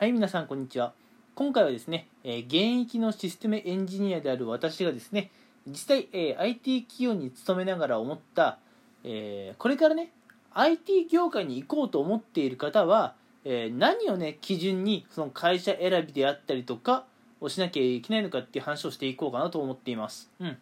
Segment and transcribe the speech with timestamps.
[0.00, 0.92] はい、皆さん、こんにちは。
[1.34, 5.32] 今回はですね、え現役のシステムエンジニアである私がですね、
[5.66, 8.60] 実際、え IT 企業に勤めながら思った、
[9.02, 10.12] えこれからね、
[10.52, 17.04] IT 業界に行こうと思っている方は、え何をね、基準に、その会社選びであったりとか、
[17.40, 20.30] をしなきゃいけないのかっていう話をしていこうかなと思っています。
[20.38, 20.56] うん。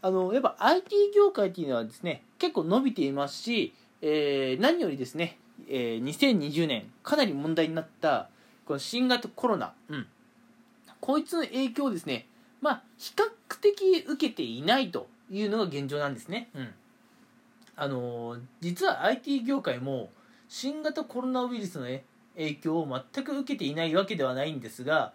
[0.00, 8.30] あの、やっぱ IT 業界っていうのはですね、結構伸びていますし、えー何よりですね、えー2020年、かなり問題になった、
[8.66, 10.06] この新型コロナ、うん、
[11.00, 12.26] こいつの影響をですね、
[12.60, 16.48] まあ、比較的受けていないというのが現状なんですね。
[16.54, 16.68] うん、
[17.76, 20.10] あのー実は IT 業界も
[20.48, 22.04] 新型コロナウイルスの、ね、
[22.36, 25.12] 影響を全く受けていないわけではないんですが、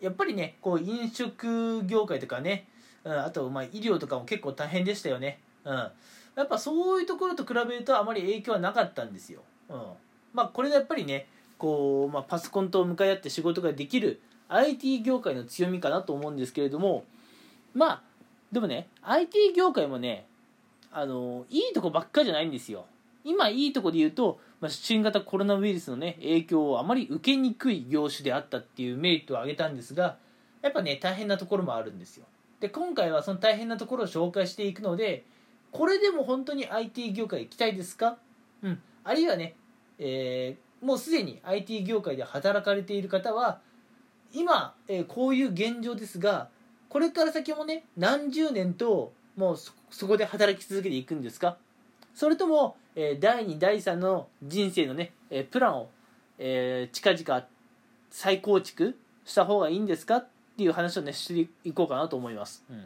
[0.00, 2.68] やっぱりね、こう飲食業界とかね、
[3.04, 5.40] うん、あとまあ医療とかも結構大変でしたよね。
[5.64, 5.92] うん、や
[6.44, 9.42] っぱそういうところと比べるとあまり影響はなかったんですよ。
[9.68, 9.82] うん、
[10.32, 17.04] まあこれがやっぱりね、こう、まあ、パソコンと向かい合って仕事ができる IT 業界の強みかなと思うんですけれども
[17.74, 18.02] まあ
[18.52, 20.26] でもね IT 業界もね
[20.92, 22.86] あのいいとこばっかじゃないんですよ。
[23.24, 30.16] 今いいとこで言うと、まあ、新型コロナウイルスのね影響をあまり受けにくい業種であったっていうメリットを挙げたんですが
[30.62, 32.24] やっぱね大変なところもあるんですよ。
[32.60, 35.24] で今回はその大変なところを紹介していくので
[35.72, 38.16] これでも本当に IT 業界行きたいですか？
[38.62, 38.80] うん。
[39.02, 39.56] あるいはね、
[39.98, 43.60] えーもうすでに IT 業界で働かれている方は
[44.32, 46.48] 今、えーこういう現状ですが
[46.88, 51.56] これから先もね何十年ともうそそこで働き続けていくんですか？
[52.14, 55.88] それとも、えー第2第3の人生のね、えープランを、
[56.38, 57.46] えー近々
[58.10, 60.16] 再構築した方がいいんですか？
[60.16, 62.64] っていう話をねしていこうかなと思います。
[62.70, 62.84] うん。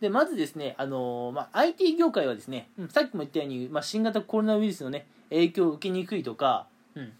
[0.00, 2.88] でまずですね、あのーまあ、IT 業界はですね、うん。
[2.88, 7.12] さっきも言ったように、まあ、新型コロナウイルスの、ね、影響を受けにくいとか、うん。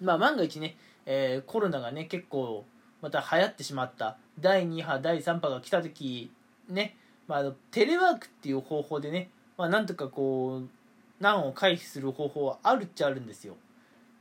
[0.00, 0.76] まあ、万が一ね、
[1.06, 2.64] えーコロナがね結構
[3.00, 6.30] また流行ってしまった第2波第3波が来た時
[6.68, 6.96] ね、
[7.28, 10.68] まあ、テレワークっていう方法でね、まあ、なんとかこう
[11.20, 13.56] 難を回避する方法はあるっちゃあるんですよ。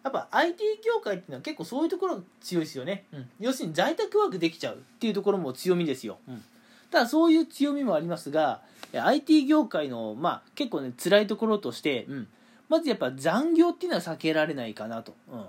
[0.03, 6.43] やっぱ IT 業界っていうのは結構そういうところが強いですよね、うん、要するに在宅ワークできちゃうっていうところも強みですよ、うん。
[6.91, 8.59] ただそういう強みもありますが
[8.91, 12.27] え IT 業界の、まあ、結構ね辛いところとして、うん、
[12.73, 15.45] まずやっぱ残業っていうのは避けられないかなと、うん、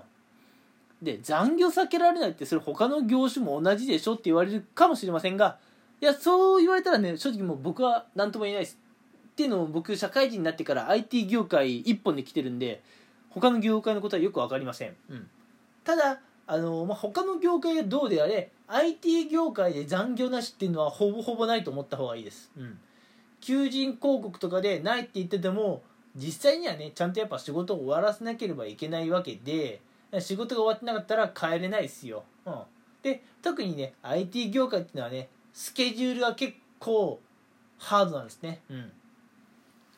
[1.01, 5.57] で残業避けられないってそれ他の業種も同じでしょって言われるかもしれませんが
[6.01, 8.77] いやそう言われたらね正直もう僕は何とも言えないです。
[8.77, 12.83] っていうのも僕社会人になってから IT 業界一本で来てるんで
[13.31, 15.27] 他の業界のことはよく分かりません、うん、
[15.83, 22.77] ただあの、まあ、他の業界がどうであれ IT 業界で残業なしっていうのはほぼほぼないと思った方がいいです、うん、
[23.41, 25.81] 求人広告とかでないって言ってても
[26.15, 29.81] 実際にはねちゃんとやっぱ仕事を終わらせなければいけないわけで
[30.19, 32.55] 仕事が終わってなかったら帰れないですよ、うん、
[33.03, 37.19] で特にね IT 業界っていうのはねスケジュールが結構
[37.77, 38.91] ハードなんですね、うん、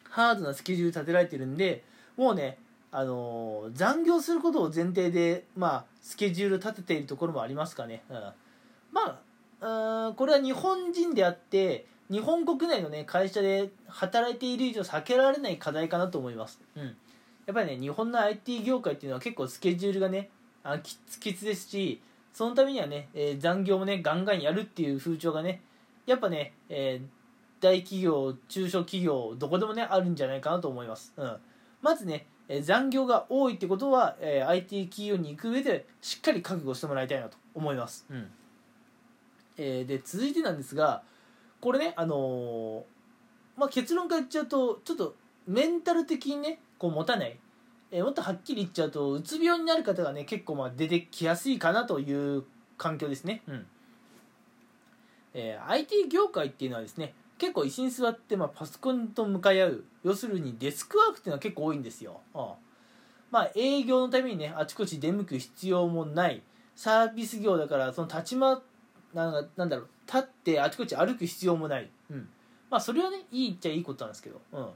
[0.10, 1.84] ハードなスケジュール立てられてるんで
[2.16, 2.58] もうね
[2.92, 8.16] あのー残業することを前提で、まあ、スケジュール立てているところもありますかね、うん、
[8.92, 9.20] ま
[9.62, 16.91] あうんこれは日本人であって日本国内のね会社で働いている以上避けられない課題かなと思います、うん、や
[17.51, 20.29] っぱりね日本の IT 業界っていうのは結構スケジュールがね
[20.63, 22.01] あきつきつですし
[22.34, 25.62] そのためにはね、えー残業もねガンガンやるっていう風潮がね
[26.06, 27.07] やっぱね、えー
[27.59, 31.38] 大企業中小企業どこでもねあるんじゃないかなと思います、うん、
[31.81, 38.28] まずねえー残業が多いってことは、えー IT 企業に行く上でしっかり覚悟してもらいたいなと思います、うん。
[39.57, 41.01] えーで続いてなんですが
[41.59, 42.81] これねあのー
[43.57, 45.16] まあ、結論から言っちゃうとちょっと
[45.47, 47.40] メンタル的にねこう持たない、
[47.91, 52.44] えーもっとはっきり言っちゃうとうつ病になる方がね結構まあ出てきやすいかなという
[52.78, 53.66] 環境ですね、うん。
[55.34, 59.84] えー IT 業界っていうのはですね結構椅子に座って、まあ、パソコンと向かい合う。
[60.03, 62.45] 要するにデスクワークっていうのは結構多いんですよ、うん
[63.29, 66.42] まあ営業のためにねあちこち出向く必要もない。
[66.75, 68.62] サービス業だからその立ちま
[69.18, 72.30] なんかなんだろう立ってあちこち歩く必要もない、うん、
[72.69, 74.68] まあそれはねいいっちゃいいことなんですけど、うん、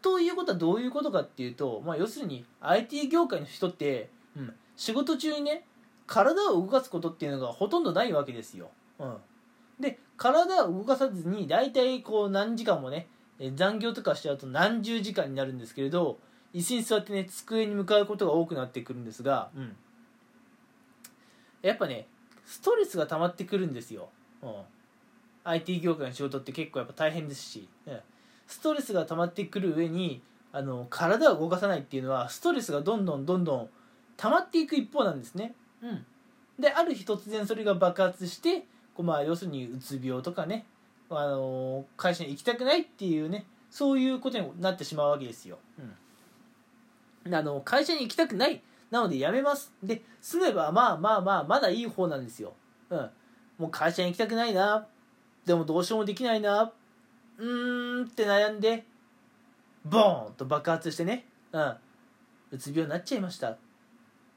[0.00, 5.66] ということはどういうことかっていうと、まあ、要するに IT 業界の人って、うん、仕事中にね
[6.06, 9.16] 体を動かすことっていうのがほとんどないわけですよ、うん、
[9.78, 13.08] で体を動かさずに大体こう何時間もね
[13.38, 16.18] え残業とかしちゃうと何十時間になるんですけれど
[16.54, 19.76] 椅子に座ってね机に向かうことが多くなってくるんですが、うん、
[21.60, 22.06] やっぱね
[22.46, 24.08] ストレスが溜まってくるんですよ、
[24.42, 24.54] うん、
[25.44, 28.00] IT 業界の仕事って結構やっぱ大変ですし、うん
[28.46, 30.22] ストレスが溜まってくる上に
[30.52, 33.68] あの体を動かさないっていうのはストレスがどんどんどんどん
[34.16, 35.54] 溜まっていく一方なんですね。
[35.82, 36.06] うん、
[36.58, 38.60] である日突然それが爆発して
[38.94, 40.64] こうまあ要するにうつ病とかね、
[41.10, 45.58] あの会社に行きたくないっていうねそういうことになってしまうわけですよ。
[47.24, 49.72] うん、あの会社に行きたくないなので辞めます。
[49.82, 52.52] で住めばまあまあまあまだいい方なんですよ。
[52.90, 53.10] うん、
[53.58, 54.86] もう会社に行きたくないな。
[55.44, 56.72] でもどうしようもできないな。
[57.38, 58.84] うーんって悩んで
[59.84, 61.74] ボーンと爆発してね、うん、
[62.52, 63.56] うつ病になっちゃいました。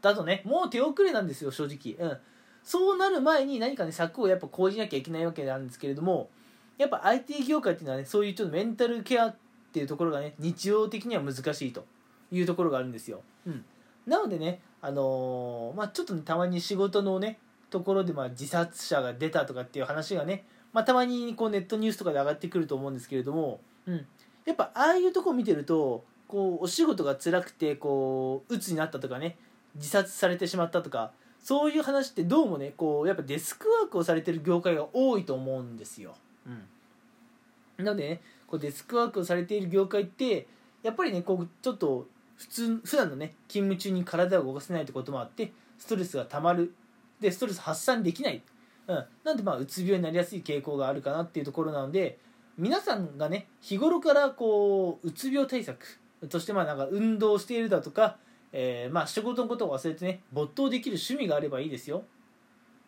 [0.02, 2.18] だとねもう手遅れなんですよ正直、うん、
[2.64, 6.30] そうなる前に何かね策をやっぱ講じなきゃいけないわけなんですけれども
[6.78, 9.36] やっぱ IT 業界っていうのはねそういうちょっとメンタルケアっ
[9.74, 11.86] ていうところがね日常的には難しいと
[12.32, 13.66] いうところがあるんですよ、うん、
[14.10, 17.38] なのでねあのー、まあ、ちょっとねたまに仕事のね
[17.70, 24.06] ところでまあ自殺者が出たとかっていう話がね、まあ、たまにこうネットニュースとかで上がってくると思うんですけれども、うん、
[24.46, 29.38] やっぱああいうとこ見てるとこうお仕事が辛くてこう鬱になったとかね
[29.76, 31.12] 自殺されてしまったとか
[31.42, 36.16] そういう話ってどうもねこうやっぱデスクワークをされてる業界が多いと思うんですよ。
[36.48, 40.48] うん、なのでねこうデスクワークをされている業界って
[40.84, 42.08] やっぱりねこうちょっと
[42.40, 46.74] 普通普段のね勤務中に体を動かせないってこともあってストレスがたまる。
[47.20, 48.42] でストレス発散できない、
[48.88, 52.18] うん、なんでまあうつ病になりやすい傾向があるかなっていうところなので
[52.58, 56.00] 皆さんがね日頃からこううつ病対策
[56.30, 58.16] としてまあなんか運動しているだとか、
[58.54, 62.04] えー、まあ仕事のことを忘れてね没頭できる趣味があればいいですよ。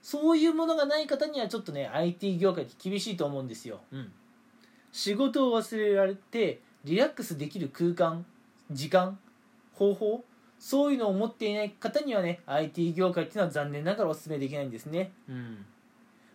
[0.01, 4.12] そういうものがない方にはちょっとね IT 業界って厳しいと思うんですよ、うん、
[4.92, 8.25] 仕事を忘れられてリラックスできる空間
[8.71, 9.19] 時間
[9.81, 10.24] 方法
[10.60, 15.12] そういうのを持っていない方にはね IT 業界っていうのは残念ながらお勧めできないんですね。
[15.28, 15.66] うん。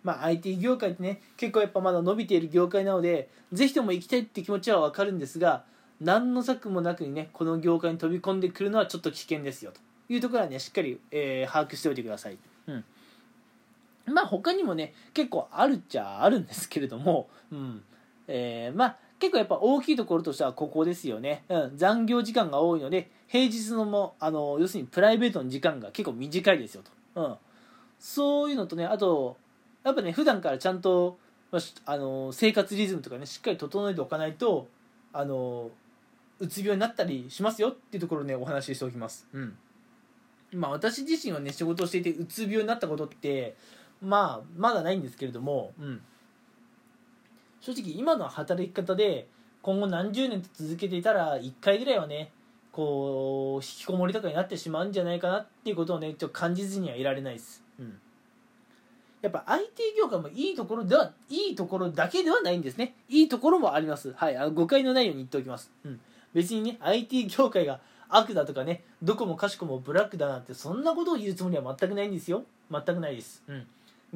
[0.02, 5.64] まあ、IT 業界ってね結構やっぱまだ伸びている業界なのでぜひとも行きたいって気持ちは分かるんですが
[6.00, 9.72] 何の策もなくにねこの業界に飛び込んでくるのはちょっと危険ですよ。
[9.72, 9.80] と
[10.12, 12.38] いうところはねしっかり、えー、把握しておいてください、
[12.68, 12.84] うん、
[14.12, 17.82] まあ他にもね結構あるっちゃあるんですけれども、うん。
[18.28, 26.82] えー、まあ結構やっぱ大きいところとしてはここですよね、うん、残業時間が多いので平日のもあの要するにプライベートの時間が結構短いですよ
[27.14, 27.36] と、うん、
[27.98, 29.36] そういうのとねあと
[29.84, 31.18] やっぱね普段からちゃんと
[31.84, 34.68] あの生活リズムとかねしっかり整えておかないと
[35.12, 35.70] あの
[36.38, 39.26] うつ病になったりしますよっていうところをねお話ししておきます。
[39.32, 39.56] うん。
[40.52, 43.56] まあ、私自身はね仕事をしていてうつ病になったことって
[44.02, 46.02] まあまだないんですけれども、うん、
[47.66, 49.26] 正直今の働き方で
[49.60, 52.30] 今後何十年と続けていたら1回ぐらいはね
[52.70, 57.64] こう引きこもりとかになってしまうんじゃないかなっていうことをねちょっと感じずにはいられないです。
[57.80, 57.98] うん。
[59.20, 62.94] やっぱ IT 業界もいいところではいいところだけではないんですね。
[63.08, 64.12] いいところもあります。
[64.12, 66.00] はいあの誤解のないように言っておきます、うん、
[66.34, 72.44] 別にね IT 業界が悪だとかねどこもかしこもブラックだなんてそんなことを言うつもりは全くないんですよ。
[72.70, 73.42] 全くないです。
[73.48, 73.66] うん。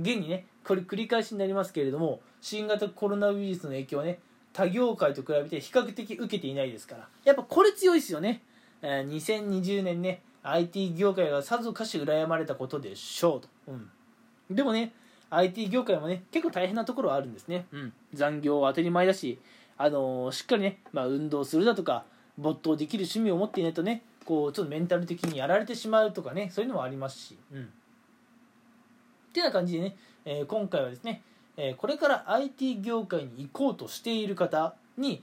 [0.03, 4.19] 現にねこれ繰り返しになりますけれども新型コロナウイルスの影響をね
[4.53, 8.43] 他業界と比べて比較的受けていないですからやっぱこれ強いですよね、
[8.83, 14.93] えー、2020年ね IT 業界がさぞかし羨まれたことでしょうと、うん、でもね
[15.31, 19.39] IT 業界もね結構大変なところはあるんですね、うん、残業は当たり前だし、
[19.77, 22.05] あのー、しっかりね、まあ、運動するだとか
[22.39, 27.69] 没頭できる趣味を持っていないとねこうちょっとメンタル的にやられてしまうとかねそういうのもありますし、うん、
[29.33, 31.23] ていうような感じでね、えー、今回はですね、
[31.57, 35.23] えー、これから IT 業界に行こうとしている方に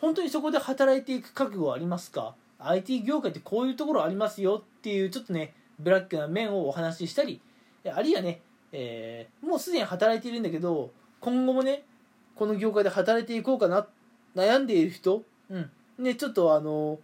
[0.00, 7.40] 本当にそこで働いていく覚悟はありますか？IT 業界ってこういうところありますよっていうちょっとねブラックな面をお話ししたり
[7.84, 8.40] あるいはね
[8.72, 10.90] えー、もうすでに働いているんだけど
[11.20, 11.84] 今後もね
[12.34, 13.86] この業界で働いていこうかな
[14.36, 16.98] 悩んでいる人、うんね、ちょっとあの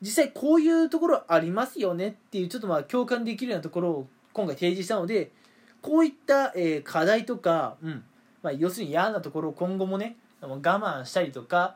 [0.00, 5.32] 実際こういうところありますよねっていうちょっとまあ共感できるようなところを今回提示したので
[5.82, 8.04] こういった、えー、課題とか、うん。
[8.42, 11.74] まあ、要するに嫌なところを今後もね我慢したりとか、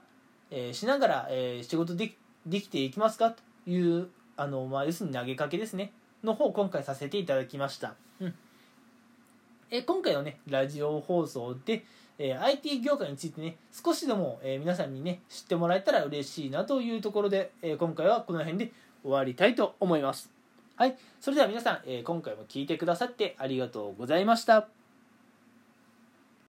[0.50, 2.12] えー、しながら、えー、仕事で
[2.46, 3.32] できていきますか？
[3.32, 5.92] というあの、まあ、要するに投げかけですね。
[6.22, 7.94] の方を今回させていただきました。
[8.20, 8.34] うん。
[9.70, 11.84] え今回のねラジオ放送で、
[12.18, 20.30] え IT 業界についてね少しでも、え皆さんにね知ってもらえたら嬉しいなというところで、え今回はこの辺で終わりたいと思います
[20.76, 20.96] はい。
[21.20, 24.81] それでは皆さん、え今回も聞いてくださってありがとうございました。